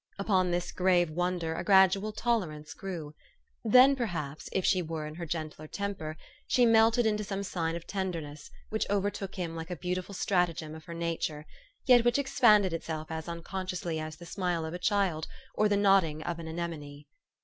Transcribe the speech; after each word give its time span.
Upon 0.17 0.49
this 0.49 0.71
grave 0.71 1.11
wonder 1.11 1.53
a 1.53 1.63
gradual 1.63 2.11
tolerance 2.11 2.73
grew; 2.73 3.13
then, 3.63 3.95
perhaps, 3.95 4.49
if 4.51 4.65
she 4.65 4.81
were 4.81 5.05
in 5.05 5.13
her 5.13 5.27
gentler 5.27 5.67
temper, 5.67 6.17
she 6.47 6.65
melted 6.65 7.05
into 7.05 7.23
some 7.23 7.43
sign 7.43 7.75
of 7.75 7.85
tenderness, 7.85 8.49
which 8.69 8.89
overtook 8.89 9.35
him 9.35 9.55
like 9.55 9.69
a 9.69 9.75
beautiful 9.75 10.15
stratagem 10.15 10.73
of 10.73 10.85
her 10.85 10.95
nature, 10.95 11.45
yet 11.85 12.03
which 12.03 12.17
expended 12.17 12.73
itself 12.73 13.11
as 13.11 13.29
unconsciously 13.29 13.99
as 13.99 14.15
the 14.15 14.25
smile 14.25 14.65
of 14.65 14.73
a 14.73 14.79
child, 14.79 15.27
or 15.53 15.69
the 15.69 15.77
nodding 15.77 16.23
of 16.23 16.39
an 16.39 16.47
anemone. 16.47 17.05